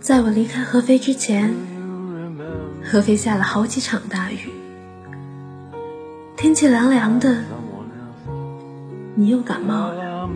[0.00, 1.54] 在我离开合肥之前，
[2.82, 4.50] 合肥下了好几场大雨，
[6.38, 7.44] 天气凉凉的，
[9.14, 10.28] 你又感冒了。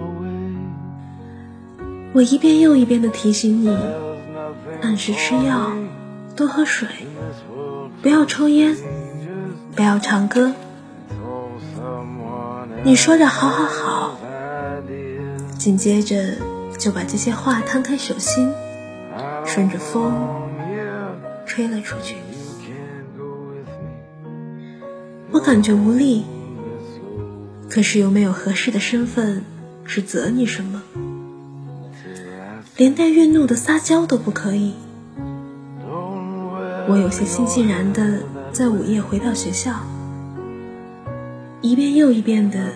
[2.13, 3.75] 我一遍又一遍的提醒你，
[4.83, 5.73] 按时吃药，
[6.37, 6.87] 多喝水，
[8.03, 8.77] 不要抽烟，
[9.75, 10.53] 不要唱歌。
[12.83, 14.19] 你说着好好好，
[15.59, 16.35] 紧接着
[16.77, 18.53] 就把这些话摊开手心。
[19.55, 20.13] 顺着风
[21.47, 22.17] 吹了出去，
[25.31, 26.25] 我感觉无力，
[27.71, 29.45] 可是又没有合适的身份
[29.85, 30.83] 指责你什么，
[32.77, 34.75] 连带愠怒的撒娇都不可以。
[36.89, 39.73] 我有些悻悻然的在午夜回到学校，
[41.61, 42.73] 一遍又一遍的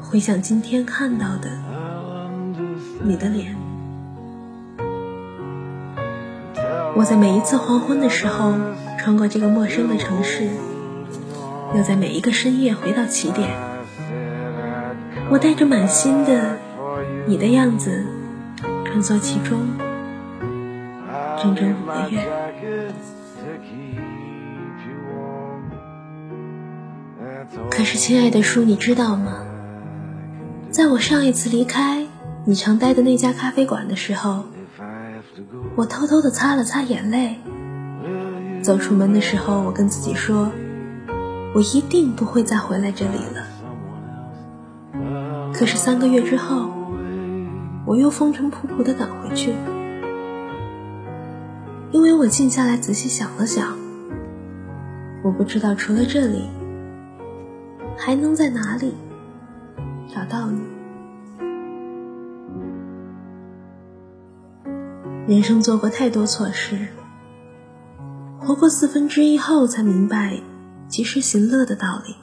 [0.00, 1.50] 回想今天看到的
[3.02, 3.62] 你的脸。
[6.96, 8.54] 我在每一次黄昏的时候
[8.98, 10.48] 穿过这个陌生的城市，
[11.74, 13.50] 又在每一个深夜回到起点。
[15.28, 16.58] 我带着满心的
[17.26, 18.04] 你的样子
[18.84, 19.58] 穿梭其中，
[21.42, 22.20] 整整五个月。
[27.70, 29.44] 可是，亲爱的叔，你知道吗？
[30.70, 32.06] 在我上一次离开
[32.44, 34.44] 你常待的那家咖啡馆的时候。
[35.76, 37.36] 我偷偷的擦了擦眼泪，
[38.62, 40.50] 走出门的时候，我跟自己说，
[41.54, 43.46] 我一定不会再回来这里了。
[45.52, 46.70] 可是三个月之后，
[47.86, 49.54] 我又风尘仆仆的赶回去，
[51.90, 53.76] 因为我静下来仔细想了想，
[55.22, 56.48] 我不知道除了这里，
[57.96, 58.94] 还能在哪里
[60.14, 60.73] 找到你。
[65.26, 66.88] 人生做过太多错事，
[68.38, 70.38] 活过四分之一后才明白
[70.86, 72.14] 及时行乐的道理。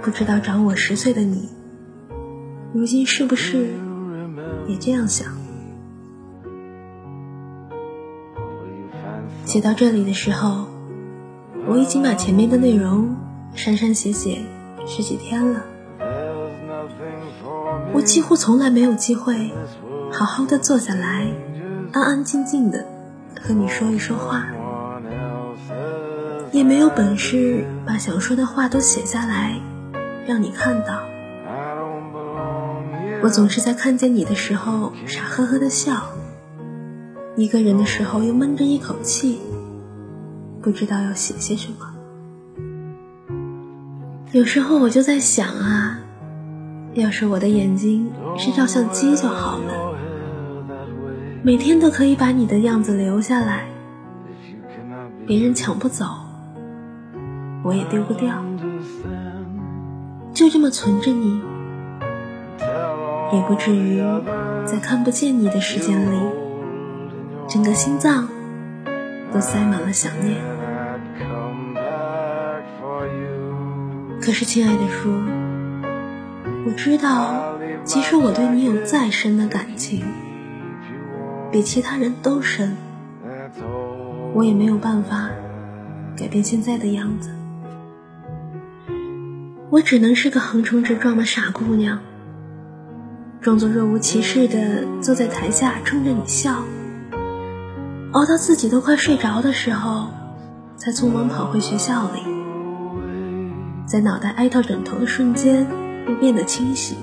[0.00, 1.50] 不知道长我十岁的你，
[2.72, 3.68] 如今是不是
[4.66, 5.26] 也这样想？
[9.44, 10.64] 写到这里的时候，
[11.66, 13.14] 我已经把前面的内容
[13.54, 14.40] 删删写写
[14.86, 15.62] 十几天了。
[17.92, 19.52] 我几乎从来没有机会。
[20.18, 21.28] 好好的坐下来，
[21.92, 22.84] 安安静静的
[23.40, 24.46] 和你说一说话，
[26.50, 29.60] 也没有本事把想说的话都写下来，
[30.26, 31.00] 让你看到。
[33.22, 36.02] 我总是在看见你的时候傻呵呵的笑，
[37.36, 39.40] 一个人的时候又闷着一口气，
[40.60, 41.94] 不知道要写些什么。
[44.32, 46.00] 有时候我就在想啊，
[46.94, 49.96] 要是我的眼睛是照相机就好了。
[51.42, 53.64] 每天都可以把你的样子留下来，
[55.26, 56.04] 别人抢不走，
[57.62, 58.44] 我也丢不掉，
[60.34, 61.40] 就这么存着你，
[63.32, 64.02] 也不至于
[64.66, 66.18] 在看不见你的时间里，
[67.48, 68.28] 整个心脏
[69.32, 70.36] 都塞满了想念。
[74.20, 75.08] 可是，亲爱的叔，
[76.66, 80.04] 我知道，即使我对你有再深的感情。
[81.50, 82.76] 比其他人都深，
[84.34, 85.30] 我也没有办法
[86.14, 87.30] 改变现在的样子。
[89.70, 91.98] 我只能是个横冲直撞的傻姑娘，
[93.40, 96.62] 装作若无其事的坐在台下冲着你笑，
[98.12, 100.08] 熬到自己都快睡着的时候，
[100.76, 102.20] 才匆忙跑回学校里，
[103.86, 105.66] 在脑袋挨到枕头的瞬间
[106.06, 106.98] 又变得清醒，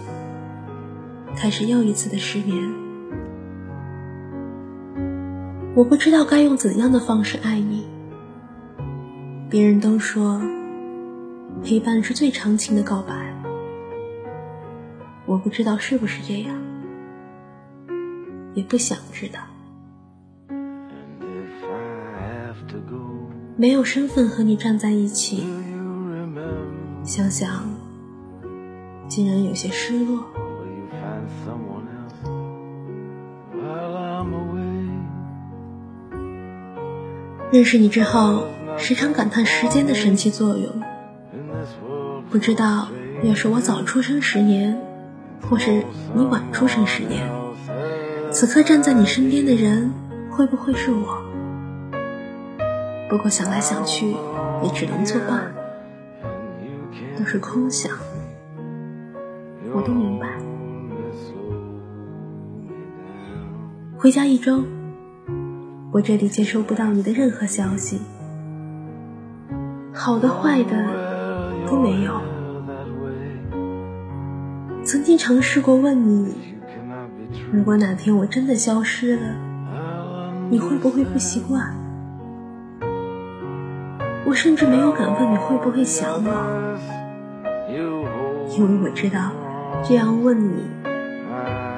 [1.35, 2.84] 开始又一次的失眠。
[5.75, 7.85] 我不知道该用怎样的方式爱你。
[9.49, 10.41] 别人都说，
[11.61, 13.13] 陪伴是最长情的告白。
[15.25, 16.55] 我不知道是不是这样，
[18.53, 19.39] 也不想知道。
[23.57, 25.43] 没有身份和你站在一起，
[27.03, 27.69] 想想，
[29.09, 30.23] 竟然有些失落。
[37.55, 38.47] 认识你之后，
[38.77, 40.69] 时常感叹时间的神奇作用。
[42.29, 42.89] 不知道，
[43.23, 44.77] 要是我早出生十年，
[45.41, 47.25] 或是你晚出生十年，
[48.29, 49.89] 此刻站在你身边的人，
[50.29, 51.23] 会不会是我？
[53.09, 54.09] 不过想来想去，
[54.61, 55.41] 也只能作罢，
[57.17, 57.89] 都是空想。
[59.73, 60.27] 我都明白。
[63.97, 64.61] 回家一周，
[65.95, 68.01] 我这里接收不到你的任何消息，
[69.93, 70.75] 好的坏的
[71.65, 72.19] 都没有。
[74.83, 76.35] 曾经尝试过问你，
[77.49, 79.37] 如果哪天我真的消失了，
[80.49, 81.73] 你会不会不习惯？
[84.25, 86.77] 我甚至没有敢问你会不会想我，
[87.69, 89.31] 因为我知道
[89.81, 90.65] 这样问你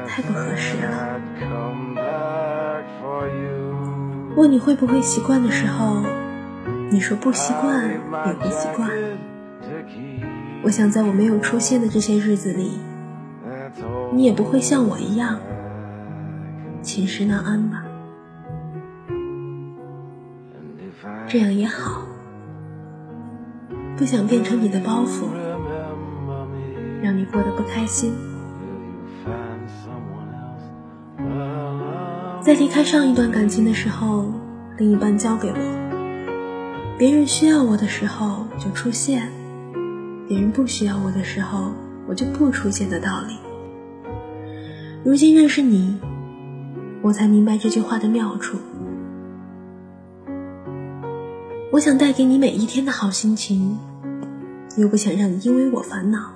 [0.08, 1.17] 太不合适了。
[4.38, 6.04] 问你会不会习惯的时候，
[6.92, 8.88] 你说不习惯也不习惯。
[10.64, 12.80] 我想在我没有出现的这些日子里，
[14.14, 15.40] 你也不会像我一样
[16.84, 17.84] 寝食难安吧？
[21.28, 22.04] 这样也好，
[23.98, 25.26] 不想变成你的包袱，
[27.02, 28.14] 让你过得不开心。
[32.48, 34.32] 在离开上一段感情的时候，
[34.78, 36.98] 另一半交给我。
[36.98, 39.30] 别人需要我的时候就出现，
[40.30, 41.74] 别人不需要我的时候
[42.08, 43.36] 我就不出现的道理。
[45.04, 46.00] 如今认识你，
[47.02, 48.58] 我才明白这句话的妙处。
[51.74, 53.78] 我想带给你每一天的好心情，
[54.78, 56.32] 又不想让你因为我烦恼。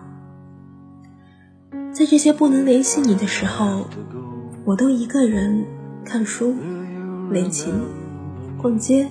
[1.94, 3.88] 在这些不能联系你的时候，
[4.66, 5.66] 我都一个人。
[6.03, 6.56] 看书、
[7.30, 7.74] 练琴、
[8.62, 9.09] 逛街、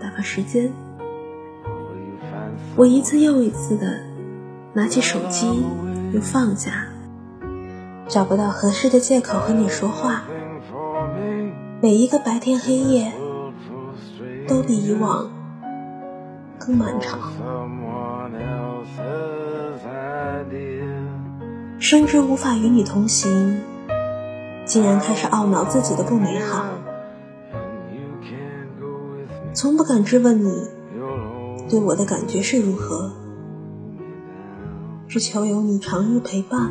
[0.00, 0.72] 打发时间。
[2.76, 4.00] 我一次又一次的
[4.72, 5.64] 拿起手机，
[6.12, 6.88] 又放下，
[8.08, 10.24] 找不到合适的借口和你说话。
[11.80, 13.12] 每一个白天黑夜
[14.48, 15.30] 都比以往
[16.58, 17.20] 更漫长，
[21.78, 23.60] 甚至无法与你同行。
[24.68, 26.66] 竟然开始懊恼自己的不美好，
[29.54, 30.68] 从不敢质问你
[31.70, 33.10] 对我的感觉是如何，
[35.08, 36.70] 只求有你长日陪伴，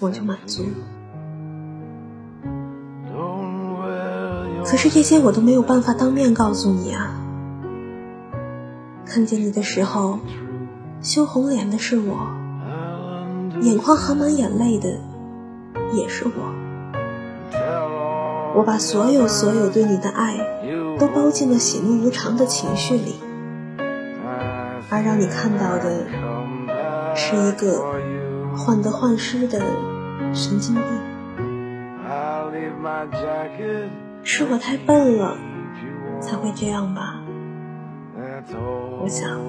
[0.00, 0.64] 我就满足。
[4.64, 7.14] 可是这些我都没有办法当面告诉你啊！
[9.04, 10.18] 看见你的时候，
[11.02, 12.26] 羞红脸的是我，
[13.60, 15.11] 眼眶含满眼泪的。
[15.92, 16.54] 也是我，
[18.54, 20.38] 我把所有所有对你的爱
[20.98, 23.16] 都包进了喜怒无常的情绪里，
[24.90, 26.06] 而让你看到的
[27.14, 27.84] 是一个
[28.56, 29.60] 患得患失的
[30.32, 30.84] 神经病。
[34.24, 35.36] 是我太笨了，
[36.20, 37.20] 才会这样吧？
[39.02, 39.40] 我想，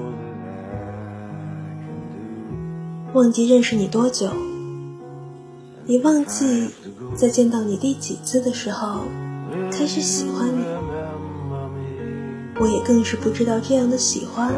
[3.14, 4.28] 忘记认识你多久。
[5.86, 6.70] 你忘记
[7.14, 9.02] 在见到你第几次的时候
[9.70, 10.64] 开始喜欢你，
[12.58, 14.54] 我也更是不知道这样的喜欢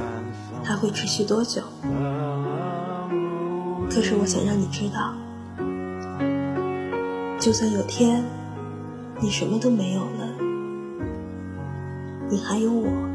[0.63, 1.63] 还会持续多久。
[3.89, 5.15] 可是我想让你知道，
[7.39, 8.23] 就算有天
[9.19, 10.29] 你什么都没有了，
[12.29, 13.14] 你还有我。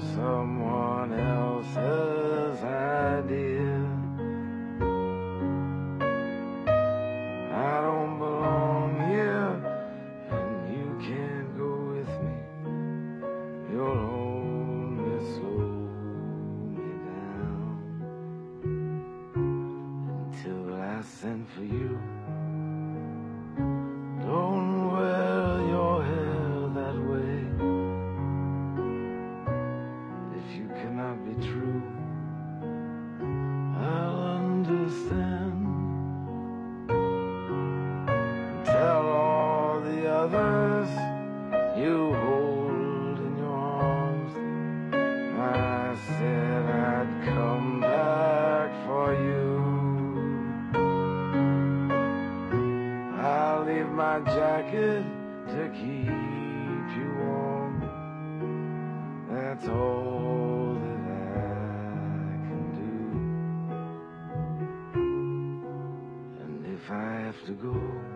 [0.00, 3.88] someone else's idea.
[7.52, 9.54] I don't belong here,
[10.30, 12.36] and you can't go with me.
[13.70, 15.72] You'll only slow
[16.74, 17.74] me down
[19.34, 21.98] until I send for you.
[67.46, 68.13] To go.